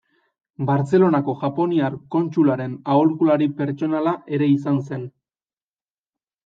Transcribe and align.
Bartzelonako 0.69 1.35
japoniar 1.41 1.97
kontsularen 2.17 2.73
aholkulari 2.95 3.49
pertsonala 3.61 4.19
ere 4.39 4.53
izan 4.59 4.83
zen. 4.89 5.07